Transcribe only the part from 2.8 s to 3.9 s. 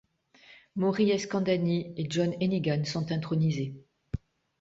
sont intronisés.